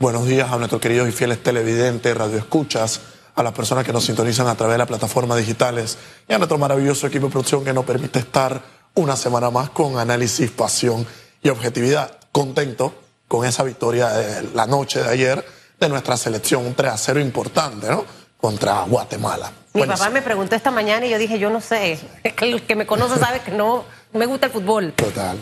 Buenos 0.00 0.26
días 0.26 0.50
a 0.50 0.56
nuestros 0.56 0.80
queridos 0.80 1.10
y 1.10 1.12
fieles 1.12 1.42
televidentes, 1.42 2.16
radioescuchas, 2.16 3.02
a 3.34 3.42
las 3.42 3.52
personas 3.52 3.84
que 3.84 3.92
nos 3.92 4.02
sintonizan 4.02 4.46
a 4.46 4.54
través 4.54 4.72
de 4.72 4.78
las 4.78 4.86
plataformas 4.86 5.36
digitales 5.36 5.98
y 6.26 6.32
a 6.32 6.38
nuestro 6.38 6.56
maravilloso 6.56 7.06
equipo 7.06 7.26
de 7.26 7.32
producción 7.32 7.62
que 7.62 7.74
nos 7.74 7.84
permite 7.84 8.18
estar 8.18 8.62
una 8.94 9.14
semana 9.14 9.50
más 9.50 9.68
con 9.68 9.98
análisis, 9.98 10.50
pasión 10.52 11.06
y 11.42 11.50
objetividad. 11.50 12.16
Contento 12.32 12.94
con 13.28 13.44
esa 13.44 13.62
victoria 13.62 14.08
de 14.08 14.48
la 14.54 14.66
noche 14.66 15.02
de 15.02 15.10
ayer 15.10 15.44
de 15.78 15.88
nuestra 15.90 16.16
selección, 16.16 16.64
un 16.64 16.72
3 16.72 16.92
a 16.92 16.96
0 16.96 17.20
importante, 17.20 17.90
¿no? 17.90 18.06
Contra 18.40 18.84
Guatemala. 18.84 19.52
Mi 19.74 19.84
papá 19.84 20.08
me 20.08 20.22
preguntó 20.22 20.56
esta 20.56 20.70
mañana 20.70 21.04
y 21.04 21.10
yo 21.10 21.18
dije, 21.18 21.38
yo 21.38 21.50
no 21.50 21.60
sé. 21.60 22.00
El 22.40 22.62
que 22.62 22.74
me 22.74 22.86
conoce 22.86 23.18
sabe 23.18 23.40
que 23.40 23.50
no 23.50 23.84
me 24.14 24.24
gusta 24.24 24.46
el 24.46 24.52
fútbol. 24.52 24.94
Total. 24.94 25.38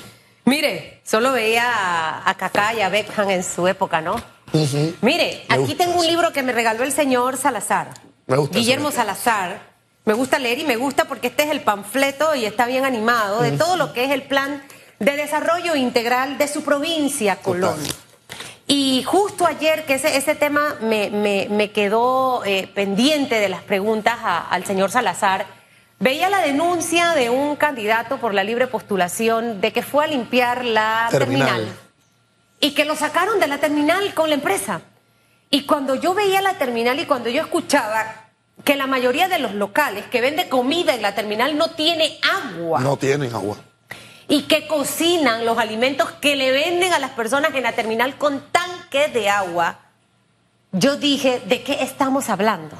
Mire, 0.46 1.00
solo 1.04 1.30
veía 1.30 2.28
a 2.28 2.34
Kaká 2.36 2.74
y 2.74 2.80
a 2.80 2.88
Beckham 2.88 3.30
en 3.30 3.44
su 3.44 3.68
época, 3.68 4.00
¿no? 4.00 4.16
Mire, 5.02 5.44
aquí 5.48 5.74
tengo 5.74 5.98
un 5.98 6.06
libro 6.06 6.32
que 6.32 6.42
me 6.42 6.52
regaló 6.52 6.84
el 6.84 6.92
señor 6.92 7.36
Salazar. 7.36 7.90
Me 8.26 8.36
gusta 8.36 8.58
Guillermo 8.58 8.90
Salazar. 8.90 9.60
Me 10.04 10.14
gusta 10.14 10.38
leer 10.38 10.58
y 10.58 10.64
me 10.64 10.76
gusta 10.76 11.04
porque 11.04 11.26
este 11.26 11.42
es 11.42 11.50
el 11.50 11.60
panfleto 11.60 12.34
y 12.34 12.46
está 12.46 12.66
bien 12.66 12.84
animado 12.84 13.42
de 13.42 13.52
todo 13.52 13.76
lo 13.76 13.92
que 13.92 14.04
es 14.04 14.10
el 14.10 14.22
plan 14.22 14.62
de 14.98 15.16
desarrollo 15.16 15.76
integral 15.76 16.38
de 16.38 16.48
su 16.48 16.62
provincia, 16.62 17.36
Colón. 17.36 17.78
Y 18.66 19.02
justo 19.02 19.46
ayer, 19.46 19.84
que 19.84 19.94
ese, 19.94 20.16
ese 20.16 20.34
tema 20.34 20.76
me, 20.80 21.10
me, 21.50 21.70
quedó 21.72 22.44
eh, 22.44 22.70
pendiente 22.74 23.38
de 23.38 23.48
las 23.48 23.62
preguntas 23.62 24.18
al 24.22 24.64
señor 24.64 24.90
Salazar, 24.90 25.46
veía 25.98 26.30
la 26.30 26.40
denuncia 26.40 27.12
de 27.12 27.30
un 27.30 27.56
candidato 27.56 28.18
por 28.18 28.34
la 28.34 28.44
libre 28.44 28.66
postulación 28.66 29.60
de 29.60 29.72
que 29.72 29.82
fue 29.82 30.04
a 30.04 30.08
limpiar 30.08 30.64
la 30.64 31.08
terminal 31.10 31.66
y 32.60 32.72
que 32.72 32.84
lo 32.84 32.96
sacaron 32.96 33.40
de 33.40 33.46
la 33.46 33.58
terminal 33.58 34.14
con 34.14 34.28
la 34.28 34.34
empresa. 34.34 34.82
Y 35.50 35.62
cuando 35.62 35.94
yo 35.94 36.14
veía 36.14 36.42
la 36.42 36.58
terminal 36.58 36.98
y 36.98 37.06
cuando 37.06 37.30
yo 37.30 37.42
escuchaba 37.42 38.28
que 38.64 38.76
la 38.76 38.86
mayoría 38.86 39.28
de 39.28 39.38
los 39.38 39.54
locales 39.54 40.04
que 40.06 40.20
vende 40.20 40.48
comida 40.48 40.94
en 40.94 41.02
la 41.02 41.14
terminal 41.14 41.56
no 41.56 41.70
tiene 41.70 42.18
agua. 42.22 42.80
No 42.80 42.96
tienen 42.96 43.32
agua. 43.32 43.56
Y 44.26 44.42
que 44.42 44.66
cocinan 44.66 45.46
los 45.46 45.56
alimentos 45.58 46.10
que 46.20 46.36
le 46.36 46.50
venden 46.50 46.92
a 46.92 46.98
las 46.98 47.12
personas 47.12 47.54
en 47.54 47.62
la 47.62 47.72
terminal 47.72 48.18
con 48.18 48.42
tanques 48.50 49.12
de 49.14 49.30
agua. 49.30 49.78
Yo 50.72 50.96
dije, 50.96 51.40
¿de 51.46 51.62
qué 51.62 51.82
estamos 51.82 52.28
hablando? 52.28 52.76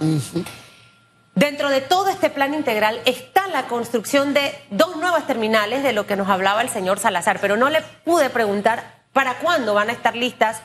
Dentro 1.34 1.70
de 1.70 1.80
todo 1.80 2.08
este 2.08 2.28
plan 2.28 2.52
integral 2.52 3.00
está 3.06 3.46
la 3.46 3.66
construcción 3.66 4.34
de 4.34 4.52
dos 4.70 4.96
nuevas 4.96 5.26
terminales 5.26 5.82
de 5.82 5.94
lo 5.94 6.06
que 6.06 6.16
nos 6.16 6.28
hablaba 6.28 6.60
el 6.60 6.68
señor 6.68 6.98
Salazar, 6.98 7.38
pero 7.40 7.56
no 7.56 7.70
le 7.70 7.80
pude 8.04 8.28
preguntar 8.28 8.97
para 9.18 9.38
cuándo 9.38 9.74
van 9.74 9.88
a 9.88 9.92
estar 9.94 10.14
listas 10.14 10.62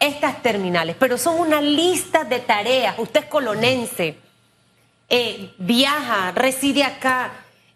estas 0.00 0.42
terminales. 0.42 0.96
Pero 0.98 1.16
son 1.16 1.38
una 1.38 1.60
lista 1.60 2.24
de 2.24 2.40
tareas. 2.40 2.96
Usted 2.98 3.20
es 3.20 3.26
colonense, 3.26 4.18
eh, 5.08 5.54
viaja, 5.58 6.32
reside 6.32 6.82
acá, 6.82 7.30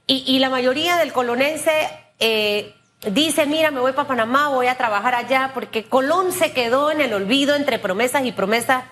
y, 0.09 0.37
la 0.41 0.51
mayoría 0.51 0.97
del 0.97 1.13
colonense 1.13 1.71
eh, 2.19 2.75
dice, 3.13 3.47
mira, 3.47 3.71
me 3.71 3.79
voy 3.79 3.93
para 3.93 4.09
Panamá, 4.09 4.49
voy 4.49 4.67
a 4.67 4.77
trabajar 4.77 5.15
allá, 5.15 5.53
porque 5.55 5.85
Colón 5.85 6.33
se 6.33 6.51
quedó 6.51 6.91
en 6.91 7.01
el 7.01 7.15
olvido 7.15 7.55
entre 7.55 7.79
promesas 7.79 8.25
y 8.25 8.33
promesas 8.33 8.83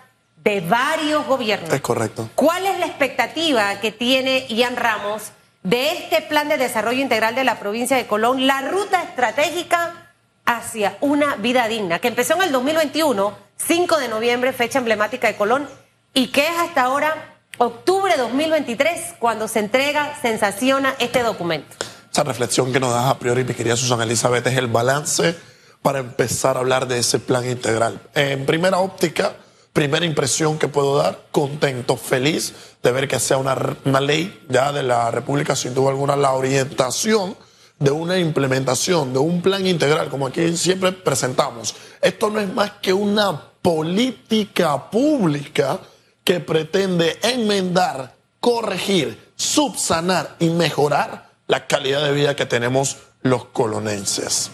de 0.44 0.60
varios 0.60 1.26
gobiernos. 1.26 1.72
Es 1.72 1.80
correcto. 1.80 2.30
¿Cuál 2.36 2.66
es 2.66 2.78
la 2.78 2.86
expectativa 2.86 3.80
que 3.80 3.90
tiene 3.90 4.46
Ian 4.48 4.76
Ramos 4.76 5.32
de 5.64 5.90
este 5.90 6.22
plan 6.22 6.48
de 6.48 6.56
desarrollo 6.56 7.00
integral 7.02 7.34
de 7.34 7.42
la 7.42 7.58
provincia 7.58 7.96
de 7.96 8.06
Colón, 8.06 8.46
la 8.46 8.60
ruta 8.60 9.02
estratégica 9.02 10.05
hacia 10.46 10.96
una 11.00 11.36
vida 11.36 11.68
digna, 11.68 11.98
que 11.98 12.08
empezó 12.08 12.34
en 12.34 12.42
el 12.42 12.52
2021, 12.52 13.36
5 13.56 13.98
de 13.98 14.08
noviembre, 14.08 14.52
fecha 14.52 14.78
emblemática 14.78 15.26
de 15.26 15.36
Colón, 15.36 15.68
y 16.14 16.28
que 16.28 16.46
es 16.46 16.56
hasta 16.58 16.82
ahora 16.82 17.36
octubre 17.58 18.12
de 18.12 18.18
2023 18.18 19.16
cuando 19.18 19.48
se 19.48 19.58
entrega, 19.58 20.16
sensaciona 20.22 20.94
este 20.98 21.22
documento. 21.22 21.76
Esa 22.10 22.22
reflexión 22.24 22.72
que 22.72 22.80
nos 22.80 22.92
da 22.92 23.10
a 23.10 23.18
priori 23.18 23.44
mi 23.44 23.52
querida 23.52 23.76
Susana 23.76 24.04
Elizabeth 24.04 24.46
es 24.46 24.56
el 24.56 24.68
balance 24.68 25.36
para 25.82 25.98
empezar 25.98 26.56
a 26.56 26.60
hablar 26.60 26.88
de 26.88 26.98
ese 26.98 27.18
plan 27.18 27.48
integral. 27.48 28.00
En 28.14 28.46
primera 28.46 28.78
óptica, 28.78 29.36
primera 29.72 30.06
impresión 30.06 30.58
que 30.58 30.68
puedo 30.68 30.96
dar, 30.96 31.26
contento, 31.30 31.96
feliz 31.96 32.54
de 32.82 32.92
ver 32.92 33.08
que 33.08 33.20
sea 33.20 33.36
una, 33.36 33.76
una 33.84 34.00
ley 34.00 34.42
ya 34.48 34.72
de 34.72 34.82
la 34.82 35.10
República, 35.10 35.54
sin 35.54 35.74
duda 35.74 35.90
alguna, 35.90 36.16
la 36.16 36.32
orientación 36.32 37.36
de 37.78 37.90
una 37.90 38.18
implementación, 38.18 39.12
de 39.12 39.18
un 39.18 39.42
plan 39.42 39.66
integral, 39.66 40.08
como 40.08 40.26
aquí 40.26 40.56
siempre 40.56 40.92
presentamos. 40.92 41.74
Esto 42.00 42.30
no 42.30 42.40
es 42.40 42.52
más 42.52 42.72
que 42.82 42.92
una 42.92 43.40
política 43.60 44.90
pública 44.90 45.80
que 46.24 46.40
pretende 46.40 47.18
enmendar, 47.22 48.14
corregir, 48.40 49.32
subsanar 49.36 50.36
y 50.38 50.48
mejorar 50.48 51.30
la 51.46 51.66
calidad 51.66 52.02
de 52.02 52.12
vida 52.12 52.34
que 52.34 52.46
tenemos 52.46 52.96
los 53.22 53.46
colonenses. 53.46 54.50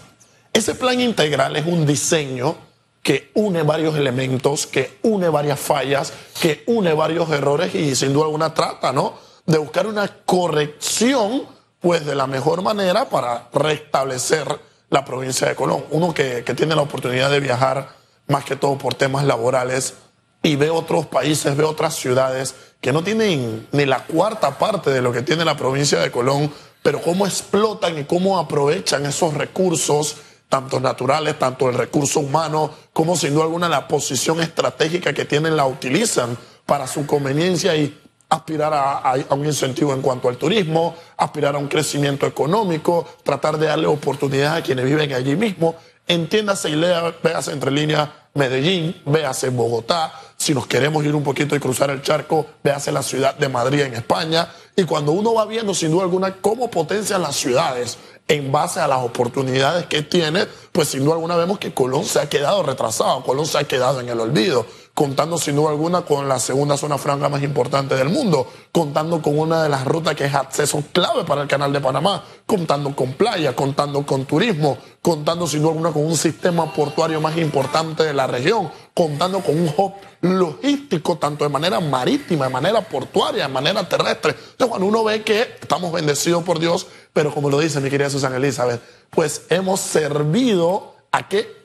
Ese 0.53 0.75
plan 0.75 1.01
integral 1.01 1.57
es 1.57 1.67
un 1.67 1.87
diseño 1.87 2.57
que 3.03 3.31
une 3.35 3.63
varios 3.63 3.97
elementos, 3.97 4.67
que 4.67 4.99
une 5.03 5.29
varias 5.29 5.59
fallas, 5.59 6.13
que 6.41 6.63
une 6.67 6.93
varios 6.93 7.31
errores 7.31 7.75
y 7.75 7.97
sin 7.97 8.13
duda 8.13 8.27
alguna 8.27 8.55
trata, 8.55 8.93
¿no? 8.93 9.15
De 9.47 9.59
buscar 9.59 9.87
una 9.87 10.07
corrección 10.25 11.43
pues 11.83 12.07
de 12.07 12.15
la 12.15 12.27
mejor 12.27 12.63
manera 12.63 13.11
para 13.11 13.49
restablecer 13.53 14.47
la 14.89 15.05
provincia 15.05 15.49
de 15.49 15.57
Colón. 15.57 15.85
Uno 15.91 16.15
que, 16.15 16.43
tiene 16.43 16.77
la 16.77 16.83
oportunidad 16.83 17.31
de 17.31 17.41
viajar 17.41 17.97
más 18.29 18.45
que 18.45 18.57
todo 18.57 18.79
por 18.79 18.95
temas 18.95 19.25
laborales 19.25 19.95
y 20.43 20.57
ve 20.57 20.71
otros 20.71 21.07
países, 21.07 21.57
ve 21.57 21.65
otras 21.65 21.97
ciudades 21.97 22.55
que 22.81 22.93
no 22.93 23.03
tienen 23.03 23.67
ni 23.73 23.85
la 23.85 24.05
cuarta 24.05 24.59
parte 24.59 24.91
de 24.91 25.03
lo 25.03 25.13
que 25.13 25.23
tiene 25.23 25.45
la 25.45 25.57
provincia 25.57 25.99
de 25.99 26.11
Colón, 26.11 26.53
pero 26.83 27.01
cómo 27.01 27.27
explotan 27.27 27.99
y 27.99 28.05
cómo 28.05 28.39
aprovechan 28.39 29.05
esos 29.05 29.35
recursos, 29.35 30.17
tanto 30.49 30.79
naturales, 30.79 31.39
tanto 31.39 31.69
el 31.69 31.75
recurso 31.75 32.21
humano, 32.21 32.71
como 32.93 33.17
sin 33.17 33.35
duda 33.35 33.45
alguna 33.45 33.69
la 33.69 33.89
posición 33.89 34.41
estratégica 34.41 35.13
que 35.13 35.25
tienen 35.25 35.57
la 35.57 35.67
utilizan 35.67 36.37
para 36.67 36.87
su 36.87 37.07
conveniencia 37.07 37.75
y 37.75 38.02
aspirar 38.33 38.73
a, 38.73 39.15
un 39.35 39.45
incentivo 39.45 39.93
en 39.93 40.01
cuanto 40.01 40.27
al 40.29 40.39
turismo, 40.39 40.97
aspirar 41.19 41.55
a 41.55 41.59
un 41.59 41.69
crecimiento 41.69 42.27
económico, 42.27 43.07
tratar 43.23 43.59
de 43.59 43.67
darle 43.67 43.87
oportunidades 43.87 44.63
a 44.63 44.65
quienes 44.65 44.87
viven 44.87 45.13
allí 45.13 45.37
mismo. 45.37 45.75
Entiéndase 46.09 46.71
y 46.71 46.77
lea, 46.77 47.15
véase 47.23 47.53
entre 47.53 47.71
líneas 47.71 48.09
Medellín, 48.35 49.03
véase 49.05 49.51
Bogotá, 49.51 50.11
si 50.39 50.55
nos 50.55 50.67
queremos 50.67 51.05
ir 51.05 51.15
un 51.15 51.23
poquito 51.23 51.55
y 51.55 51.61
cruzar 51.61 51.91
el 51.91 52.01
charco, 52.01 52.47
véase 52.65 52.91
la 52.91 53.03
ciudad 53.03 53.37
de 53.37 53.49
Madrid 53.51 53.83
en 53.83 53.95
España. 53.95 54.49
Y 54.75 54.85
cuando 54.85 55.13
uno 55.13 55.35
va 55.35 55.45
viendo 55.45 55.75
sin 55.75 55.91
duda 55.91 56.05
alguna 56.05 56.37
cómo 56.37 56.71
potencian 56.71 57.21
las 57.21 57.37
ciudades 57.37 57.99
en 58.27 58.51
base 58.51 58.81
a 58.81 58.89
las 58.89 59.05
oportunidades 59.05 59.87
que 59.87 60.03
tiene, 60.03 60.47
pues 60.73 60.89
sin 60.89 61.05
duda 61.05 61.15
alguna 61.15 61.37
vemos 61.37 61.59
que 61.59 61.75
Colón 61.75 62.05
se 62.07 62.19
ha 62.19 62.29
quedado 62.31 62.63
retrasado, 62.63 63.23
Colón 63.23 63.47
se 63.47 63.59
ha 63.59 63.65
quedado 63.65 64.01
en 64.01 64.09
el 64.09 64.19
olvido 64.19 64.67
contando 64.95 65.39
sin 65.39 65.57
duda 65.57 65.71
alguna 65.71 66.03
con 66.03 66.29
la 66.29 66.39
segunda 66.39 66.77
zona 66.77 66.99
franca 66.99 67.29
más 67.29 67.43
importante 67.43 67.95
del 67.95 68.11
mundo, 68.11 68.47
contando 68.71 69.23
con 69.23 69.39
una 69.39 69.63
de 69.63 69.69
las 69.69 69.85
rutas 69.85 70.15
que 70.15 70.27
es 70.27 70.35
acceso 70.35 70.83
clave 70.93 71.25
para 71.25 71.43
el 71.43 71.49
canal 71.49 71.73
de 71.73 71.81
Panamá, 71.81 72.23
contando 72.45 72.95
con 72.95 73.15
playa, 73.15 73.57
contando 73.57 74.05
con 74.05 74.27
turismo, 74.27 74.77
contando 75.01 75.47
sin 75.47 75.61
duda 75.61 75.73
alguna 75.73 75.93
con 75.93 76.05
un 76.05 76.17
sistema 76.17 76.73
portuario 76.73 77.21
más 77.21 77.37
importante 77.39 78.05
de 78.05 78.13
la 78.13 78.27
región, 78.27 78.71
contando 78.93 79.41
con 79.41 79.59
un 79.59 79.73
hub 79.75 79.95
logístico 80.21 81.17
tanto 81.17 81.45
de 81.45 81.51
manera 81.51 81.81
marítima, 81.81 82.47
de 82.47 82.53
manera 82.53 82.83
portuaria, 82.83 83.47
de 83.47 83.53
manera 83.53 83.89
terrestre. 83.89 84.33
Entonces 84.33 84.69
cuando 84.69 84.87
uno 84.87 85.05
ve 85.05 85.23
que 85.23 85.57
estamos 85.61 85.91
bendecidos 85.91 86.45
por 86.45 86.59
Dios, 86.59 86.87
pero 87.15 87.33
como 87.33 87.49
lo 87.49 87.59
dice 87.59 87.81
mi 87.81 87.89
querida 87.89 88.11
Susana 88.11 88.37
Elizabeth, 88.37 88.83
pues 89.09 89.47
hemos 89.49 89.81
servido 89.81 90.95
a 91.13 91.29
que 91.29 91.62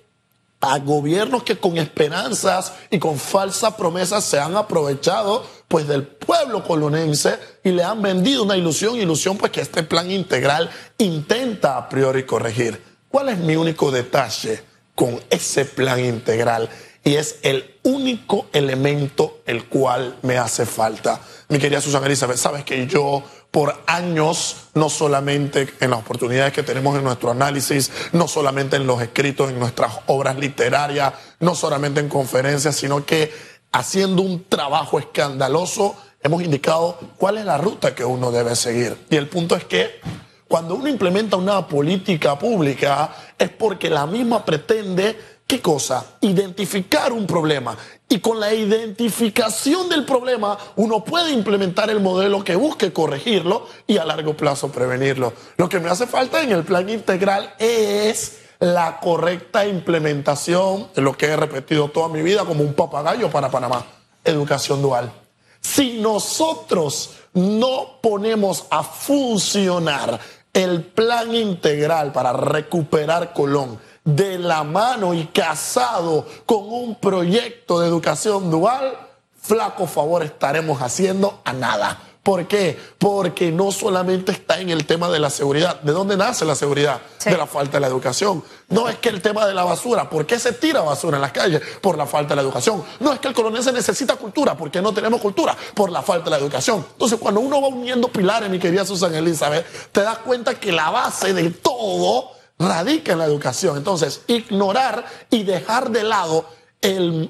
a 0.59 0.79
gobiernos 0.79 1.43
que 1.43 1.57
con 1.57 1.77
esperanzas 1.77 2.73
y 2.89 2.99
con 2.99 3.19
falsas 3.19 3.75
promesas 3.75 4.23
se 4.23 4.39
han 4.39 4.55
aprovechado 4.55 5.45
pues 5.67 5.87
del 5.87 6.03
pueblo 6.03 6.63
colonense 6.63 7.37
y 7.63 7.71
le 7.71 7.83
han 7.83 8.01
vendido 8.01 8.43
una 8.43 8.57
ilusión, 8.57 8.95
ilusión 8.95 9.37
pues 9.37 9.51
que 9.51 9.61
este 9.61 9.83
plan 9.83 10.09
integral 10.09 10.69
intenta 10.97 11.77
a 11.77 11.89
priori 11.89 12.25
corregir. 12.25 12.81
¿Cuál 13.09 13.29
es 13.29 13.37
mi 13.37 13.55
único 13.55 13.91
detalle 13.91 14.61
con 14.95 15.21
ese 15.29 15.65
plan 15.65 16.03
integral? 16.03 16.69
Y 17.03 17.15
es 17.15 17.39
el 17.43 17.75
único 17.83 18.47
elemento 18.51 19.39
el 19.45 19.65
cual 19.65 20.17
me 20.23 20.37
hace 20.37 20.65
falta. 20.65 21.21
Mi 21.49 21.59
querida 21.59 21.79
Susana 21.79 22.07
Elizabeth, 22.07 22.37
sabes 22.37 22.65
que 22.65 22.85
yo 22.87 23.23
por 23.51 23.75
años, 23.87 24.67
no 24.73 24.89
solamente 24.89 25.67
en 25.79 25.89
las 25.91 25.99
oportunidades 25.99 26.53
que 26.53 26.63
tenemos 26.63 26.97
en 26.97 27.03
nuestro 27.03 27.31
análisis, 27.31 27.91
no 28.11 28.27
solamente 28.27 28.75
en 28.75 28.85
los 28.85 29.01
escritos, 29.01 29.49
en 29.49 29.59
nuestras 29.59 29.93
obras 30.07 30.37
literarias, 30.37 31.13
no 31.39 31.55
solamente 31.55 31.99
en 31.99 32.09
conferencias, 32.09 32.75
sino 32.75 33.05
que 33.05 33.31
haciendo 33.71 34.21
un 34.21 34.45
trabajo 34.45 34.99
escandaloso 34.99 35.95
hemos 36.21 36.43
indicado 36.43 36.97
cuál 37.17 37.37
es 37.37 37.45
la 37.45 37.57
ruta 37.57 37.95
que 37.95 38.03
uno 38.03 38.31
debe 38.31 38.55
seguir. 38.55 38.97
Y 39.09 39.15
el 39.15 39.27
punto 39.27 39.55
es 39.55 39.63
que 39.63 39.99
cuando 40.47 40.75
uno 40.75 40.87
implementa 40.87 41.35
una 41.35 41.67
política 41.67 42.37
pública 42.37 43.13
es 43.37 43.49
porque 43.49 43.89
la 43.89 44.05
misma 44.05 44.45
pretende 44.45 45.36
¿Qué 45.47 45.61
cosa? 45.61 46.05
Identificar 46.19 47.13
un 47.13 47.25
problema. 47.25 47.77
Y 48.09 48.19
con 48.19 48.37
la 48.37 48.53
identificación 48.53 49.87
del 49.87 50.03
problema, 50.03 50.57
uno 50.75 51.05
puede 51.05 51.31
implementar 51.31 51.89
el 51.89 52.01
modelo 52.01 52.43
que 52.43 52.57
busque 52.57 52.91
corregirlo 52.91 53.65
y 53.87 53.97
a 53.97 54.03
largo 54.03 54.35
plazo 54.35 54.69
prevenirlo. 54.69 55.31
Lo 55.55 55.69
que 55.69 55.79
me 55.79 55.89
hace 55.89 56.05
falta 56.05 56.43
en 56.43 56.51
el 56.51 56.65
plan 56.65 56.89
integral 56.89 57.53
es 57.59 58.39
la 58.59 58.99
correcta 58.99 59.65
implementación 59.65 60.89
de 60.93 61.01
lo 61.01 61.15
que 61.15 61.27
he 61.27 61.37
repetido 61.37 61.89
toda 61.89 62.09
mi 62.09 62.21
vida 62.21 62.43
como 62.43 62.63
un 62.63 62.73
papagayo 62.73 63.29
para 63.29 63.49
Panamá, 63.49 63.85
educación 64.25 64.81
dual. 64.81 65.13
Si 65.61 65.99
nosotros 65.99 67.11
no 67.33 67.99
ponemos 68.01 68.65
a 68.69 68.83
funcionar 68.83 70.19
el 70.53 70.83
plan 70.83 71.33
integral 71.33 72.11
para 72.11 72.33
recuperar 72.33 73.31
Colón, 73.31 73.79
de 74.07 74.39
la 74.39 74.63
mano 74.63 75.13
y 75.13 75.25
casado 75.25 76.25
con 76.45 76.71
un 76.71 76.95
proyecto 76.95 77.81
de 77.81 77.87
educación 77.87 78.49
dual, 78.49 78.97
flaco 79.41 79.85
favor 79.85 80.23
estaremos 80.23 80.81
haciendo 80.81 81.41
a 81.43 81.51
nada. 81.51 81.99
¿Por 82.23 82.47
qué? 82.47 82.79
Porque 82.97 83.51
no 83.51 83.71
solamente 83.71 84.31
está 84.31 84.59
en 84.61 84.69
el 84.69 84.85
tema 84.85 85.09
de 85.09 85.19
la 85.19 85.29
seguridad. 85.29 85.81
¿De 85.81 85.91
dónde 85.91 86.15
nace 86.15 86.45
la 86.45 86.55
seguridad? 86.55 87.01
De 87.23 87.37
la 87.37 87.47
falta 87.47 87.77
de 87.77 87.81
la 87.81 87.87
educación. 87.87 88.43
No 88.69 88.87
es 88.87 88.97
que 88.97 89.09
el 89.09 89.21
tema 89.21 89.45
de 89.45 89.53
la 89.53 89.65
basura. 89.65 90.09
¿Por 90.09 90.25
qué 90.25 90.39
se 90.39 90.53
tira 90.53 90.81
basura 90.81 91.17
en 91.17 91.21
las 91.21 91.31
calles? 91.33 91.61
Por 91.81 91.97
la 91.97 92.05
falta 92.05 92.29
de 92.29 92.37
la 92.37 92.41
educación. 92.41 92.83
No 92.99 93.11
es 93.13 93.19
que 93.19 93.27
el 93.29 93.33
colonense 93.33 93.71
necesita 93.73 94.15
cultura. 94.15 94.55
¿Por 94.55 94.71
qué 94.71 94.81
no 94.81 94.93
tenemos 94.93 95.21
cultura? 95.21 95.55
Por 95.73 95.89
la 95.89 96.01
falta 96.01 96.25
de 96.25 96.31
la 96.31 96.37
educación. 96.37 96.85
Entonces, 96.93 97.17
cuando 97.19 97.41
uno 97.41 97.61
va 97.61 97.67
uniendo 97.67 98.07
pilares, 98.09 98.49
mi 98.49 98.59
querida 98.59 98.85
Susan 98.85 99.13
Elizabeth, 99.15 99.65
te 99.91 100.01
das 100.01 100.17
cuenta 100.19 100.57
que 100.57 100.71
la 100.71 100.89
base 100.89 101.33
de 101.33 101.49
todo 101.51 102.36
radica 102.59 103.13
en 103.13 103.19
la 103.19 103.25
educación. 103.25 103.77
Entonces, 103.77 104.21
ignorar 104.27 105.05
y 105.29 105.43
dejar 105.43 105.89
de 105.89 106.03
lado 106.03 106.57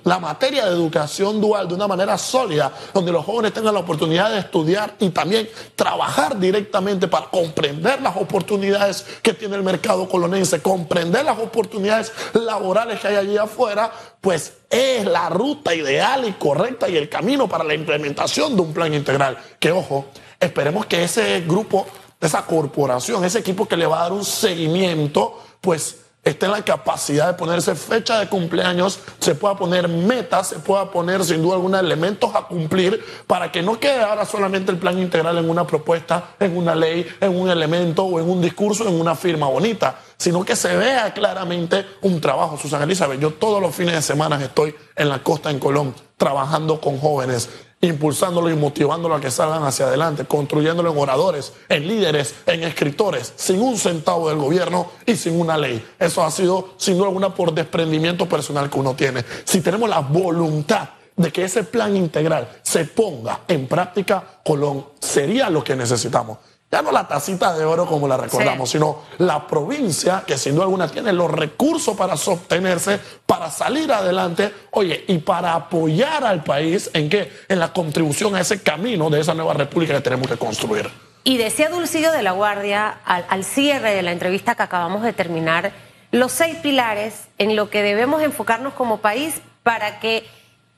la 0.04 0.20
materia 0.20 0.66
de 0.66 0.72
educación 0.72 1.40
dual 1.40 1.68
de 1.68 1.74
una 1.74 1.88
manera 1.88 2.18
sólida, 2.18 2.72
donde 2.94 3.12
los 3.12 3.26
jóvenes 3.26 3.54
tengan 3.54 3.74
la 3.74 3.80
oportunidad 3.80 4.30
de 4.30 4.40
estudiar 4.40 4.96
y 5.00 5.10
también 5.10 5.50
trabajar 5.76 6.38
directamente 6.38 7.08
para 7.08 7.28
comprender 7.30 8.02
las 8.02 8.18
oportunidades 8.18 9.06
que 9.22 9.34
tiene 9.34 9.56
el 9.56 9.64
mercado 9.64 10.08
colonense, 10.08 10.62
comprender 10.62 11.24
las 11.26 11.40
oportunidades 11.40 12.12
laborales 12.34 13.00
que 13.00 13.08
hay 13.08 13.16
allí 13.16 13.38
afuera, 13.38 13.92
pues 14.20 14.54
es 14.70 15.06
la 15.06 15.30
ruta 15.30 15.74
ideal 15.74 16.28
y 16.28 16.34
correcta 16.34 16.90
y 16.90 16.98
el 16.98 17.08
camino 17.08 17.48
para 17.48 17.64
la 17.64 17.74
implementación 17.74 18.56
de 18.56 18.62
un 18.62 18.74
plan 18.74 18.94
integral. 18.94 19.38
Que 19.60 19.72
ojo, 19.72 20.08
esperemos 20.40 20.86
que 20.86 21.04
ese 21.04 21.42
grupo 21.42 21.88
esa 22.20 22.46
corporación, 22.46 23.24
ese 23.24 23.40
equipo 23.40 23.68
que 23.68 23.78
le 23.78 23.86
va 23.86 24.00
a 24.00 24.04
dar 24.04 24.14
un 24.14 24.26
seguimiento, 24.26 25.42
pues 25.62 25.98
esté 26.24 26.46
en 26.46 26.52
la 26.52 26.64
capacidad 26.64 27.28
de 27.28 27.34
ponerse 27.34 27.76
fecha 27.76 28.20
de 28.20 28.28
cumpleaños, 28.28 29.00
se 29.20 29.36
pueda 29.36 29.56
poner 29.56 29.88
metas, 29.88 30.48
se 30.48 30.60
pueda 30.60 30.92
poner 30.92 31.24
sin 31.24 31.42
duda 31.42 31.56
alguna 31.56 31.80
elementos 31.80 32.36
a 32.36 32.44
cumplir 32.44 33.04
para 33.26 33.52
que 33.52 33.62
no 33.62 33.80
quede 33.80 34.02
ahora 34.02 34.26
solamente 34.26 34.72
el 34.72 34.78
plan 34.78 35.00
integral 35.00 35.38
en 35.38 35.50
una 35.50 35.66
propuesta, 35.66 36.36
en 36.40 36.58
una 36.58 36.76
ley, 36.76 37.08
en 37.22 37.40
un 37.40 37.50
elemento 37.50 38.04
o 38.04 38.20
en 38.20 38.30
un 38.30 38.42
discurso, 38.42 38.88
en 38.88 39.00
una 39.00 39.16
firma 39.16 39.48
bonita, 39.48 40.00
sino 40.18 40.44
que 40.44 40.56
se 40.56 40.76
vea 40.76 41.14
claramente 41.14 41.86
un 42.02 42.20
trabajo. 42.20 42.58
Susana 42.58 42.84
Elizabeth, 42.84 43.20
yo 43.20 43.34
todos 43.34 43.62
los 43.62 43.74
fines 43.74 43.96
de 43.96 44.02
semana 44.02 44.44
estoy 44.44 44.76
en 44.96 45.10
la 45.10 45.24
costa 45.24 45.50
en 45.50 45.60
Colón 45.60 45.96
trabajando 46.18 46.82
con 46.82 47.00
jóvenes 47.00 47.50
impulsándolo 47.82 48.50
y 48.50 48.56
motivándolo 48.56 49.16
a 49.16 49.22
que 49.22 49.30
salgan 49.30 49.64
hacia 49.64 49.86
adelante, 49.86 50.26
construyéndolo 50.26 50.92
en 50.92 50.98
oradores, 50.98 51.54
en 51.70 51.88
líderes, 51.88 52.36
en 52.46 52.64
escritores, 52.64 53.34
sin 53.36 53.62
un 53.62 53.78
centavo 53.78 54.30
del 54.30 54.38
gobierno 54.38 54.92
y 55.06 55.16
sin 55.16 55.40
una 55.40 55.58
ley. 55.58 55.86
Eso 56.00 56.24
ha 56.24 56.32
sido, 56.32 56.70
sin 56.78 56.98
duda 56.98 57.08
alguna, 57.08 57.34
por 57.34 57.54
desprendimiento 57.54 58.28
personal 58.28 58.70
que 58.70 58.80
uno 58.80 58.96
tiene. 58.96 59.24
Si 59.44 59.62
tenemos 59.62 59.90
la 59.90 60.00
voluntad 60.00 60.90
de 61.16 61.32
que 61.32 61.44
ese 61.44 61.64
plan 61.64 61.96
integral 61.96 62.50
se 62.62 62.86
ponga 62.86 63.42
en 63.48 63.68
práctica, 63.68 64.40
Colón 64.44 64.86
sería 65.00 65.50
lo 65.50 65.64
que 65.64 65.76
necesitamos. 65.76 66.38
Ya 66.70 66.82
no 66.82 66.92
la 66.92 67.08
tacita 67.08 67.58
de 67.58 67.64
oro 67.64 67.86
como 67.86 68.10
la 68.10 68.18
recordamos, 68.18 68.70
sino 68.70 69.04
la 69.20 69.48
provincia 69.48 70.24
que 70.28 70.38
sin 70.38 70.54
duda 70.54 70.66
alguna 70.66 70.90
tiene 70.90 71.14
los 71.14 71.32
recursos 71.32 71.96
para 71.96 72.18
sostenerse, 72.18 73.00
para 73.26 73.50
salir 73.50 73.90
adelante, 73.90 74.54
oye, 74.72 75.06
y 75.08 75.20
para 75.20 75.54
apoyar 75.54 76.26
al 76.26 76.44
país 76.44 76.90
en 76.94 77.10
qué? 77.10 77.32
En 77.48 77.60
la 77.60 77.72
contribución 77.72 78.36
a 78.36 78.42
ese 78.42 78.62
camino 78.62 79.10
de 79.10 79.22
esa 79.22 79.34
nueva 79.34 79.54
república 79.54 79.94
que 79.94 80.02
tenemos 80.02 80.28
que 80.28 80.36
construir. 80.36 80.90
Y 81.24 81.38
decía 81.38 81.70
Dulcillo 81.70 82.12
de 82.12 82.22
la 82.22 82.32
Guardia 82.32 82.98
al, 83.06 83.26
al 83.30 83.46
cierre 83.46 83.96
de 83.96 84.02
la 84.02 84.12
entrevista 84.12 84.56
que 84.56 84.64
acabamos 84.64 85.04
de 85.04 85.14
terminar, 85.14 85.72
los 86.12 86.34
seis 86.34 86.58
pilares 86.58 87.30
en 87.38 87.56
lo 87.56 87.70
que 87.70 87.82
debemos 87.82 88.22
enfocarnos 88.22 88.74
como 88.74 88.98
país 88.98 89.36
para 89.64 90.02
que 90.02 90.26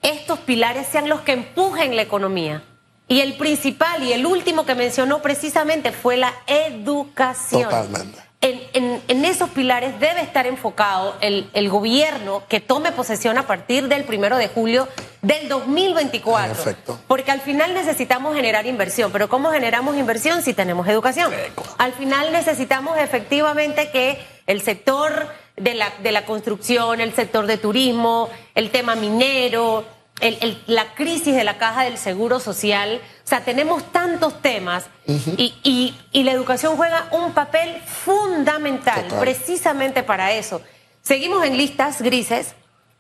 estos 0.04 0.38
pilares 0.38 0.88
sean 0.88 1.10
los 1.10 1.22
que 1.22 1.32
empujen 1.34 1.96
la 1.96 2.04
economía 2.04 2.62
y 3.10 3.22
el 3.22 3.34
principal 3.34 4.04
y 4.04 4.14
el 4.14 4.26
último 4.26 4.66
que 4.66 4.76
mencionó 4.76 5.22
precisamente 5.22 5.92
fue 5.92 6.16
la 6.16 6.34
educación. 6.48 7.64
Totalmente. 7.64 8.20
En, 8.42 9.02
en, 9.10 9.26
esos 9.26 9.50
pilares 9.50 10.00
debe 10.00 10.22
estar 10.22 10.48
enfocado 10.48 11.14
el, 11.20 11.50
el, 11.54 11.70
gobierno 11.70 12.44
que 12.48 12.62
tome 12.62 12.94
posesión 12.94 13.38
a 13.38 13.46
partir 13.46 13.90
del 13.90 14.06
primero 14.06 14.38
de 14.38 14.48
julio 14.48 14.88
del 15.22 15.50
2024. 15.50 16.56
Perfecto. 16.56 17.00
Porque 17.06 17.32
al 17.32 17.42
final 17.42 17.74
necesitamos 17.74 18.34
generar 18.36 18.66
inversión. 18.66 19.12
Pero 19.12 19.28
¿cómo 19.28 19.52
generamos 19.52 19.98
inversión 19.98 20.42
si 20.42 20.54
tenemos 20.54 20.88
educación? 20.88 21.34
Al 21.80 21.92
final 21.92 22.32
necesitamos 22.32 22.98
efectivamente 22.98 23.90
que 23.92 24.20
el 24.48 24.62
sector 24.62 25.28
de 25.58 25.74
la, 25.74 25.92
de 26.02 26.14
la 26.14 26.24
construcción, 26.24 27.02
el 27.02 27.14
sector 27.14 27.46
de 27.46 27.58
turismo, 27.58 28.30
el 28.56 28.72
tema 28.72 28.96
minero, 28.96 29.84
el, 30.22 30.62
la 30.68 30.94
crisis 30.94 31.36
de 31.36 31.44
la 31.44 31.58
caja 31.58 31.84
del 31.84 31.98
seguro 31.98 32.40
social. 32.40 33.02
O 33.24 33.28
sea, 33.28 33.42
tenemos 33.42 33.92
tantos 33.92 34.42
temas 34.42 34.86
y, 35.06 35.54
y, 35.64 36.24
la 36.24 36.32
educación 36.32 36.76
juega 36.76 37.08
un 37.12 37.34
papel 37.34 37.82
fundamental 37.86 39.06
precisamente 39.20 40.04
para 40.04 40.34
eso. 40.34 40.62
Seguimos 41.02 41.46
en 41.46 41.58
listas 41.58 42.02
grises. 42.02 42.56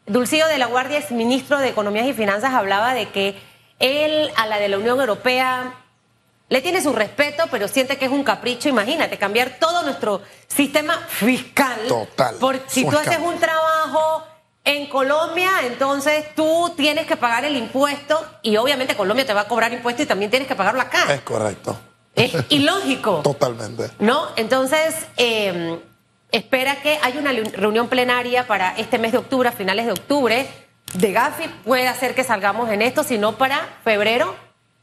Dulcillo 0.05 0.47
de 0.47 0.57
la 0.57 0.65
Guardia, 0.65 0.97
ex 0.97 1.11
ministro 1.11 1.59
de 1.59 1.69
Economías 1.69 2.07
y 2.07 2.13
Finanzas, 2.13 2.53
hablaba 2.53 2.93
de 2.93 3.09
que 3.09 3.35
él 3.77 4.31
a 4.35 4.47
la 4.47 4.57
de 4.57 4.69
la 4.69 4.77
Unión 4.77 4.99
Europea 4.99 5.73
le 6.49 6.61
tiene 6.61 6.81
su 6.81 6.93
respeto, 6.93 7.43
pero 7.51 7.67
siente 7.67 7.97
que 7.97 8.05
es 8.05 8.11
un 8.11 8.23
capricho. 8.23 8.69
Imagínate, 8.69 9.17
cambiar 9.17 9.57
todo 9.59 9.83
nuestro 9.83 10.21
sistema 10.47 10.97
fiscal. 11.07 11.79
Total. 11.87 12.35
Porque 12.39 12.63
si 12.67 12.85
tú 12.85 12.97
haces 12.97 13.19
un 13.19 13.37
trabajo 13.39 14.23
Colombia, 14.89 15.49
entonces 15.63 16.35
tú 16.35 16.73
tienes 16.75 17.05
que 17.05 17.15
pagar 17.15 17.45
el 17.45 17.55
impuesto 17.55 18.19
y 18.41 18.57
obviamente 18.57 18.95
Colombia 18.95 19.25
te 19.25 19.33
va 19.33 19.41
a 19.41 19.47
cobrar 19.47 19.71
impuesto 19.71 20.03
y 20.03 20.05
también 20.05 20.29
tienes 20.29 20.47
que 20.47 20.55
pagarlo 20.55 20.81
acá. 20.81 21.13
Es 21.13 21.21
correcto. 21.21 21.79
Es 22.15 22.33
ilógico. 22.49 23.21
Totalmente. 23.21 23.91
¿No? 23.99 24.27
Entonces, 24.35 24.95
eh, 25.17 25.79
espera 26.31 26.81
que 26.81 26.99
haya 27.01 27.19
una 27.19 27.31
reunión 27.31 27.87
plenaria 27.87 28.47
para 28.47 28.75
este 28.77 28.97
mes 28.97 29.11
de 29.11 29.19
octubre, 29.19 29.49
a 29.49 29.51
finales 29.51 29.85
de 29.85 29.91
octubre, 29.93 30.47
de 30.93 31.11
Gafi. 31.11 31.47
Puede 31.63 31.87
hacer 31.87 32.15
que 32.15 32.23
salgamos 32.23 32.69
en 32.69 32.81
esto, 32.81 33.03
sino 33.03 33.37
para 33.37 33.79
febrero 33.83 34.35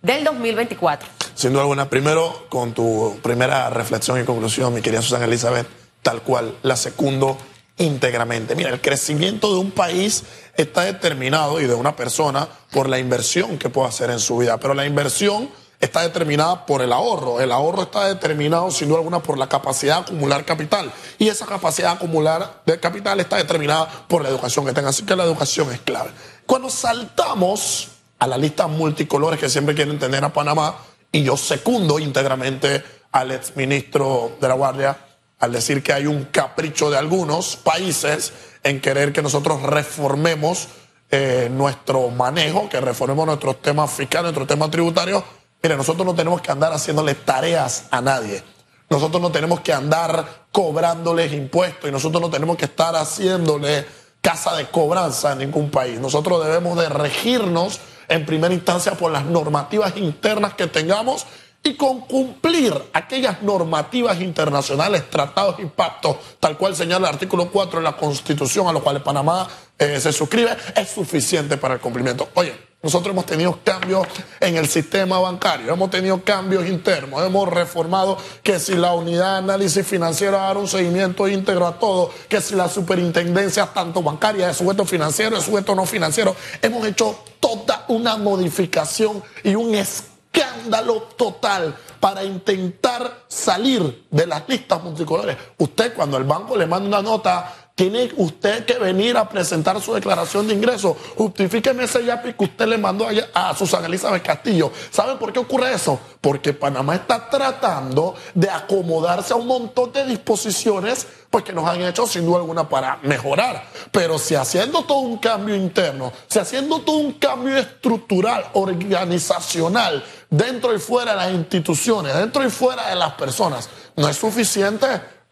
del 0.03 0.25
2024. 0.25 1.09
Sin 1.35 1.53
duda 1.53 1.63
alguna, 1.63 1.91
primero, 1.91 2.47
con 2.49 2.73
tu 2.73 3.19
primera 3.23 3.69
reflexión 3.71 4.21
y 4.21 4.25
conclusión, 4.25 4.73
mi 4.73 4.81
querida 4.81 5.03
Susana 5.03 5.27
Elizabeth, 5.27 5.67
tal 6.03 6.23
cual, 6.23 6.55
la 6.63 6.77
segundo 6.77 7.37
íntegramente. 7.79 8.55
Mira, 8.55 8.71
el 8.71 8.81
crecimiento 8.81 9.53
de 9.53 9.61
un 9.61 9.71
país 9.71 10.25
está 10.57 10.83
determinado 10.83 11.61
y 11.61 11.67
de 11.67 11.75
una 11.75 11.95
persona 11.95 12.49
por 12.71 12.89
la 12.89 12.99
inversión 12.99 13.59
que 13.59 13.69
puede 13.69 13.89
hacer 13.89 14.11
en 14.11 14.21
su 14.21 14.39
vida, 14.39 14.59
pero 14.59 14.75
la 14.75 14.87
inversión 14.87 15.51
está 15.81 16.03
determinada 16.03 16.65
por 16.65 16.83
el 16.83 16.93
ahorro. 16.93 17.41
El 17.41 17.53
ahorro 17.53 17.83
está 17.83 18.07
determinado, 18.07 18.71
sin 18.71 18.89
duda 18.89 18.99
alguna, 18.99 19.23
por 19.23 19.39
la 19.39 19.49
capacidad 19.49 19.97
de 19.97 20.03
acumular 20.03 20.45
capital. 20.45 20.91
Y 21.19 21.29
esa 21.29 21.47
capacidad 21.47 21.91
de 21.91 21.97
acumular 21.97 22.63
de 22.65 22.81
capital 22.81 23.21
está 23.21 23.37
determinada 23.37 23.89
por 24.09 24.23
la 24.23 24.29
educación 24.29 24.65
que 24.65 24.73
tenga. 24.73 24.89
Así 24.89 25.05
que 25.05 25.17
la 25.17 25.25
educación 25.25 25.73
es 25.73 25.81
clave. 25.81 26.11
Cuando 26.47 26.71
saltamos 26.71 27.89
a 28.19 28.27
la 28.27 28.39
lista 28.39 28.67
multicolores 28.67 29.39
que 29.39 29.49
siempre 29.49 29.75
quieren 29.75 29.99
tener 29.99 30.25
a 30.25 30.33
Panamá, 30.33 30.77
y 31.13 31.23
yo 31.23 31.37
secundo 31.37 31.99
íntegramente 31.99 32.83
al 33.13 33.33
exministro 33.33 34.37
de 34.41 34.49
la 34.49 34.55
Guardia, 34.55 34.99
al 35.39 35.53
decir 35.53 35.83
que 35.83 35.93
hay 35.93 36.07
un 36.07 36.25
capricho 36.25 36.91
de 36.91 36.99
algunos 36.99 37.57
países 37.57 38.33
en 38.63 38.81
querer 38.81 39.13
que 39.13 39.23
nosotros 39.23 39.63
reformemos 39.63 40.69
eh, 41.11 41.49
nuestro 41.53 42.11
manejo, 42.11 42.69
que 42.69 42.81
reformemos 42.81 43.27
nuestros 43.27 43.61
temas 43.63 43.91
fiscales, 43.91 44.25
nuestros 44.25 44.49
temas 44.49 44.71
tributarios. 44.71 45.23
Mire, 45.63 45.77
nosotros 45.77 46.07
no 46.07 46.15
tenemos 46.15 46.41
que 46.41 46.51
andar 46.51 46.73
haciéndole 46.73 47.15
tareas 47.15 47.87
a 47.91 48.01
nadie. 48.01 48.43
Nosotros 48.89 49.21
no 49.21 49.31
tenemos 49.31 49.61
que 49.61 49.73
andar 49.73 50.47
cobrándoles 50.53 51.33
impuestos 51.33 51.89
y 51.89 51.93
nosotros 51.93 52.23
no 52.23 52.31
tenemos 52.31 52.57
que 52.57 52.67
estar 52.67 52.95
haciéndole 52.95 53.85
casa 54.21 54.57
de 54.57 54.67
cobranza 54.67 55.33
en 55.33 55.39
ningún 55.39 55.71
país. 55.71 56.01
Nosotros 56.01 56.45
debemos 56.45 56.79
de 56.79 56.89
regirnos 56.89 57.81
en 58.09 58.25
primera 58.25 58.55
instancia 58.55 58.93
por 58.93 59.13
las 59.13 59.25
normativas 59.25 59.97
internas 59.97 60.55
que 60.55 60.67
tengamos 60.67 61.27
y 61.63 61.75
con 61.75 62.01
cumplir 62.03 62.75
aquellas 62.93 63.43
normativas 63.43 64.21
internacionales, 64.21 65.11
tratados 65.11 65.57
y 65.59 65.67
pactos, 65.67 66.17
tal 66.39 66.57
cual 66.57 66.77
señala 66.77 67.09
el 67.09 67.15
artículo 67.15 67.51
4 67.51 67.81
de 67.81 67.85
la 67.85 67.97
Constitución 67.97 68.69
a 68.69 68.73
los 68.73 68.83
cuales 68.83 69.03
Panamá 69.03 69.49
eh, 69.79 70.01
se 70.01 70.13
suscribe, 70.13 70.57
es 70.75 70.89
suficiente 70.89 71.57
para 71.57 71.75
el 71.75 71.81
cumplimiento. 71.81 72.29
Oye, 72.35 72.55
nosotros 72.83 73.13
hemos 73.13 73.27
tenido 73.27 73.59
cambios 73.65 74.07
en 74.39 74.57
el 74.57 74.69
sistema 74.69 75.19
bancario, 75.19 75.73
hemos 75.73 75.91
tenido 75.91 76.23
cambios 76.23 76.69
internos, 76.69 77.21
hemos 77.27 77.49
reformado 77.49 78.17
que 78.45 78.61
si 78.61 78.75
la 78.75 78.93
unidad 78.93 79.33
de 79.33 79.39
análisis 79.39 79.85
financiero 79.85 80.37
dar 80.37 80.57
un 80.57 80.69
seguimiento 80.69 81.27
íntegro 81.27 81.67
a 81.67 81.79
todo, 81.79 82.13
que 82.29 82.41
si 82.41 82.55
la 82.55 82.69
superintendencia 82.69 83.67
tanto 83.67 84.03
bancaria, 84.03 84.47
de 84.47 84.55
sujeto 84.55 84.85
financiero, 84.85 85.37
de 85.37 85.43
sujeto 85.43 85.75
no 85.75 85.85
financiero, 85.85 86.37
hemos 86.63 86.87
hecho 86.87 87.19
toda 87.41 87.85
una 87.89 88.17
modificación 88.17 89.23
y 89.43 89.57
un 89.57 89.75
escándalo 89.75 90.16
escándalo 90.37 91.03
total 91.17 91.75
para 91.99 92.23
intentar 92.25 93.25
salir 93.27 94.07
de 94.11 94.27
las 94.27 94.49
listas 94.49 94.83
multicolores. 94.83 95.37
Usted 95.59 95.95
cuando 95.95 96.17
el 96.19 96.25
banco 96.25 96.57
le 96.57 96.67
manda 96.67 96.89
una 96.89 97.03
nota 97.03 97.66
tiene 97.77 98.11
usted 98.17 98.65
que 98.65 98.79
venir 98.79 99.19
a 99.19 99.29
presentar 99.29 99.79
su 99.83 99.93
declaración 99.93 100.49
de 100.49 100.55
ingreso. 100.55 100.97
Justifíqueme 101.15 101.85
ese 101.85 102.03
YAPI 102.03 102.33
que 102.33 102.45
usted 102.45 102.67
le 102.67 102.79
mandó 102.79 103.07
a, 103.07 103.51
a 103.51 103.55
Susana 103.55 103.87
Elizabeth 103.87 104.23
Castillo. 104.23 104.73
¿Sabe 104.91 105.17
por 105.17 105.31
qué 105.31 105.41
ocurre 105.41 105.75
eso? 105.75 106.01
Porque 106.23 106.55
Panamá 106.55 106.95
está 106.95 107.29
tratando 107.29 108.15
de 108.35 108.49
acomodarse 108.49 109.35
a 109.35 109.37
un 109.37 109.47
montón 109.47 109.93
de 109.93 110.07
disposiciones 110.07 111.07
pues, 111.29 111.45
que 111.45 111.53
nos 111.53 111.69
han 111.69 111.83
hecho 111.83 112.07
sin 112.07 112.25
duda 112.25 112.39
alguna 112.39 112.67
para 112.67 112.97
mejorar. 113.03 113.69
Pero 113.93 114.19
si 114.19 114.35
haciendo 114.35 114.85
todo 114.85 115.01
un 115.01 115.19
cambio 115.19 115.55
interno, 115.55 116.15
si 116.29 116.39
haciendo 116.39 116.81
todo 116.81 116.97
un 116.97 117.13
cambio 117.13 117.59
estructural, 117.59 118.47
organizacional, 118.55 120.03
dentro 120.31 120.75
y 120.75 120.79
fuera 120.79 121.11
de 121.11 121.17
las 121.19 121.31
instituciones, 121.31 122.17
dentro 122.17 122.43
y 122.43 122.49
fuera 122.49 122.89
de 122.89 122.97
las 122.97 123.13
personas, 123.13 123.69
no 123.97 124.09
es 124.09 124.17
suficiente 124.17 124.87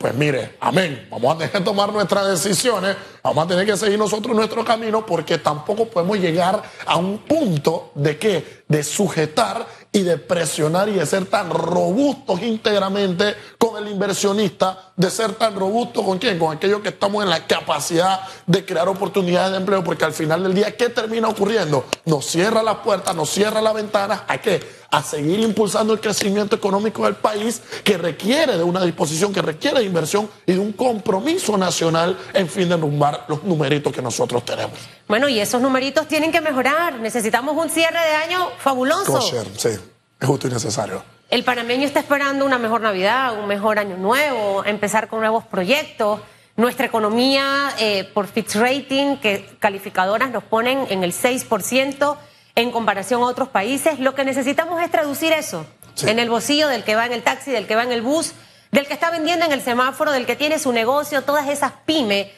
pues 0.05 0.15
mire, 0.17 0.57
amén, 0.61 1.09
vamos 1.11 1.35
a 1.35 1.39
tener 1.39 1.51
que 1.51 1.61
tomar 1.63 1.91
nuestras 1.91 2.29
decisiones, 2.29 2.95
vamos 3.23 3.43
a 3.43 3.49
tener 3.49 3.65
que 3.65 3.75
seguir 3.75 3.99
nosotros 3.99 4.37
nuestro 4.37 4.63
camino 4.63 5.07
porque 5.07 5.39
tampoco 5.39 5.87
podemos 5.87 6.19
llegar 6.19 6.63
a 6.85 6.97
un 6.99 7.21
punto 7.21 7.91
de 7.95 8.19
qué, 8.19 8.65
de 8.69 8.85
sujetar 8.85 9.67
y 9.91 10.03
de 10.03 10.19
presionar 10.19 10.91
y 10.91 10.93
de 10.93 11.07
ser 11.07 11.25
tan 11.25 11.49
robustos 11.49 12.43
íntegramente 12.43 13.35
con 13.57 13.83
el 13.83 13.91
inversionista, 13.91 14.93
de 14.97 15.11
ser 15.11 15.33
tan 15.35 15.55
robustos 15.55 16.05
con 16.05 16.19
quién, 16.19 16.39
con 16.39 16.57
aquellos 16.57 16.81
que 16.81 16.91
estamos 16.91 17.25
en 17.25 17.31
la 17.31 17.47
capacidad 17.47 18.21
de 18.47 18.65
crear 18.65 18.89
oportunidades 18.89 19.53
de 19.53 19.59
empleo, 19.59 19.83
porque 19.83 20.05
al 20.05 20.13
final 20.13 20.43
del 20.43 20.55
día, 20.55 20.77
¿qué 20.77 20.89
termina 20.89 21.29
ocurriendo? 21.29 21.85
Nos 22.05 22.27
cierra 22.27 22.63
las 22.63 22.77
puertas, 22.77 23.15
nos 23.15 23.31
cierra 23.31 23.61
las 23.61 23.75
ventanas, 23.75 24.23
¿a 24.29 24.39
qué? 24.39 24.85
a 24.95 25.03
seguir 25.03 25.41
impulsando 25.41 25.93
el 25.93 26.01
crecimiento 26.01 26.55
económico 26.55 27.05
del 27.05 27.17
país 27.17 27.61
que 27.83 27.99
requiere 27.99 28.57
de 28.57 28.63
una 28.63 28.85
disposición, 28.85 29.33
que 29.33 29.43
requiere 29.43 29.81
de 29.81 29.87
inversión 29.87 30.31
y 30.47 30.53
de 30.53 30.59
un 30.61 30.73
compromiso 30.73 31.59
nacional 31.59 32.17
en 32.33 32.49
fin 32.49 32.69
de 32.69 32.79
numbar 32.79 33.25
los 33.29 33.43
numeritos 33.43 33.93
que 33.93 34.01
nosotros 34.01 34.45
tenemos. 34.45 34.79
Bueno, 35.09 35.29
y 35.29 35.41
esos 35.41 35.61
numeritos 35.61 36.07
tienen 36.07 36.31
que 36.31 36.41
mejorar. 36.41 37.01
Necesitamos 37.01 37.57
un 37.57 37.71
cierre 37.71 37.99
de 37.99 38.15
año 38.15 38.51
fabuloso. 38.59 39.21
sí, 39.21 39.69
es 39.69 39.81
justo 40.29 40.47
y 40.47 40.51
necesario. 40.51 41.14
El 41.31 41.43
panameño 41.43 41.87
está 41.87 42.01
esperando 42.01 42.45
una 42.45 42.59
mejor 42.59 42.83
Navidad, 42.83 43.39
un 43.39 43.47
mejor 43.47 43.79
año 43.79 43.97
nuevo, 43.97 44.65
empezar 44.65 45.09
con 45.09 45.21
nuevos 45.21 45.45
proyectos. 45.45 46.21
Nuestra 46.57 46.87
economía, 46.87 47.71
eh, 47.79 48.05
por 48.05 48.29
Fitch 48.29 48.55
Rating, 48.55 49.17
que 49.17 49.57
calificadoras 49.59 50.31
nos 50.31 50.45
ponen 50.45 50.87
en 50.91 51.03
el 51.03 51.13
6%, 51.13 52.17
en 52.55 52.71
comparación 52.71 53.23
a 53.23 53.27
otros 53.27 53.49
países. 53.49 53.99
Lo 53.99 54.15
que 54.15 54.25
necesitamos 54.25 54.81
es 54.81 54.91
traducir 54.91 55.33
eso 55.33 55.67
en 56.03 56.19
el 56.19 56.29
bolsillo 56.29 56.69
del 56.69 56.85
que 56.85 56.95
va 56.95 57.07
en 57.07 57.13
el 57.13 57.23
taxi, 57.23 57.51
del 57.51 57.67
que 57.67 57.75
va 57.75 57.83
en 57.83 57.93
el 57.93 58.03
bus, 58.03 58.33
del 58.71 58.87
que 58.87 58.95
está 58.95 59.11
vendiendo 59.11 59.47
en 59.47 59.53
el 59.53 59.63
semáforo, 59.63 60.13
del 60.13 60.27
que 60.27 60.37
tiene 60.37 60.59
su 60.59 60.73
negocio, 60.73 61.23
todas 61.23 61.49
esas 61.49 61.73
pymes. 61.85 62.29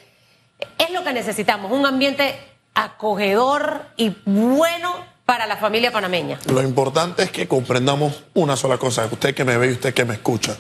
Es 0.79 0.91
lo 0.91 1.05
que 1.05 1.13
necesitamos, 1.13 1.73
un 1.73 1.85
ambiente 1.85 2.39
acogedor 2.75 3.87
y 3.97 4.15
bueno 4.25 5.16
para 5.27 5.47
la 5.47 5.57
familia 5.57 5.91
panameña. 5.91 6.39
Lo 6.47 6.63
importante 6.63 7.25
es 7.25 7.33
que 7.33 7.49
comprendamos 7.49 8.25
una 8.35 8.57
sola 8.57 8.79
cosa, 8.79 9.07
usted 9.11 9.35
que 9.35 9.45
me 9.45 9.59
ve 9.59 9.67
y 9.67 9.73
usted 9.73 9.93
que 9.93 10.05
me 10.05 10.15
escucha. 10.15 10.57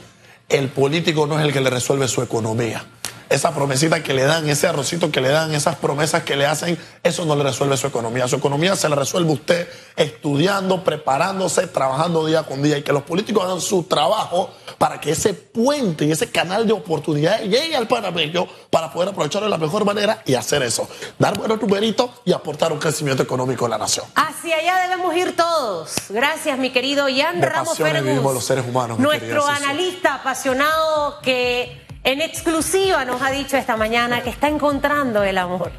El 0.49 0.69
político 0.69 1.27
no 1.27 1.39
es 1.39 1.47
el 1.47 1.53
que 1.53 1.61
le 1.61 1.71
resuelve 1.71 2.07
su 2.09 2.21
economía 2.21 2.85
esa 3.29 3.55
promesita 3.55 4.03
que 4.03 4.15
le 4.15 4.25
dan, 4.25 4.49
ese 4.49 4.67
arrocito 4.67 5.11
que 5.11 5.21
le 5.21 5.31
dan, 5.31 5.53
esas 5.55 5.77
promesas 5.77 6.23
que 6.23 6.37
le 6.37 6.47
hacen, 6.47 6.79
eso 7.03 7.25
no 7.25 7.35
le 7.35 7.43
resuelve 7.43 7.77
su 7.77 7.87
economía. 7.87 8.29
Su 8.29 8.37
economía 8.37 8.77
se 8.77 8.89
la 8.89 8.97
resuelve 8.97 9.33
usted 9.33 9.69
estudiando, 9.97 10.85
preparándose, 10.85 11.67
trabajando 11.67 12.27
día 12.27 12.45
con 12.45 12.63
día 12.63 12.79
y 12.79 12.83
que 12.83 12.93
los 12.93 13.03
políticos 13.03 13.45
hagan 13.45 13.61
su 13.61 13.85
trabajo 13.85 14.51
para 14.79 15.01
que 15.01 15.13
ese 15.13 15.35
puente 15.35 16.05
y 16.05 16.13
ese 16.13 16.31
canal 16.31 16.67
de 16.67 16.73
oportunidades 16.73 17.49
llegue 17.49 17.75
al 17.75 17.89
panameño 17.89 18.47
para 18.71 18.93
poder 18.93 19.09
aprovecharlo 19.09 19.47
de 19.47 19.51
la 19.51 19.59
mejor 19.59 19.85
manera 19.85 20.23
y 20.25 20.35
hacer 20.35 20.63
eso. 20.63 20.89
Dar 21.19 21.37
buenos 21.37 21.61
numeritos 21.61 22.11
y 22.25 22.33
aportar 22.33 22.73
un 22.73 22.79
crecimiento 22.79 23.23
económico 23.23 23.67
a 23.67 23.69
la 23.71 23.79
nación. 23.79 24.07
Hacia 24.15 24.57
allá 24.57 24.89
debemos 24.89 25.17
ir 25.17 25.35
todos. 25.35 25.95
Gracias, 26.11 26.59
mi 26.59 26.71
querido 26.71 27.09
Ian 27.09 27.43
Ramos 27.43 27.77
Fergus. 27.79 28.35
los 28.35 28.45
seres 28.45 28.65
humanos. 28.67 28.99
Nuestro 28.99 29.47
analista 29.47 30.15
apasionado 30.15 31.21
que 31.23 31.86
en 32.07 32.23
exclusiva 32.23 33.05
nos 33.05 33.21
ha 33.21 33.31
dicho 33.31 33.57
esta 33.57 33.77
mañana 33.77 34.23
que 34.23 34.31
está 34.31 34.49
encontrando 34.49 35.25
el 35.25 35.37
amor. 35.37 35.73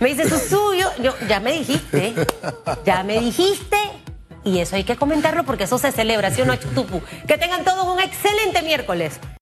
Me 0.00 0.14
dice, 0.14 0.28
su 0.28 0.38
suyo, 0.38 0.88
yo, 1.02 1.12
ya 1.28 1.40
me 1.40 1.52
dijiste, 1.52 2.14
ya 2.84 3.02
me 3.02 3.20
dijiste, 3.20 3.76
y 4.44 4.60
eso 4.60 4.76
hay 4.76 4.84
que 4.84 4.96
comentarlo 4.96 5.42
porque 5.44 5.64
eso 5.64 5.76
se 5.76 5.90
celebra, 5.90 6.30
¿sí 6.30 6.40
o 6.40 6.46
no, 6.46 6.54
Chutupu? 6.54 7.02
Que 7.26 7.36
tengan 7.36 7.64
todos 7.64 7.84
un 7.84 8.00
excelente 8.00 8.62
miércoles. 8.62 9.18